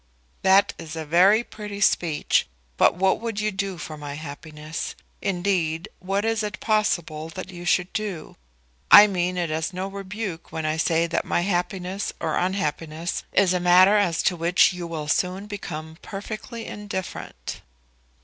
"That 0.41 0.73
is 0.79 0.95
a 0.95 1.05
very 1.05 1.43
pretty 1.43 1.79
speech, 1.79 2.47
but 2.75 2.95
what 2.95 3.21
would 3.21 3.39
you 3.39 3.51
do 3.51 3.77
for 3.77 3.97
my 3.97 4.15
happiness? 4.15 4.95
Indeed, 5.21 5.89
what 5.99 6.25
is 6.25 6.41
it 6.41 6.59
possible 6.59 7.29
that 7.29 7.51
you 7.51 7.65
should 7.65 7.93
do? 7.93 8.35
I 8.89 9.05
mean 9.05 9.37
it 9.37 9.51
as 9.51 9.73
no 9.73 9.87
rebuke 9.87 10.51
when 10.51 10.65
I 10.65 10.77
say 10.77 11.05
that 11.05 11.23
my 11.23 11.41
happiness 11.41 12.13
or 12.19 12.35
unhappiness 12.35 13.21
is 13.31 13.53
a 13.53 13.59
matter 13.59 13.95
as 13.95 14.23
to 14.23 14.35
which 14.35 14.73
you 14.73 14.87
will 14.87 15.07
soon 15.07 15.45
become 15.45 15.99
perfectly 16.01 16.65
indifferent." 16.65 17.61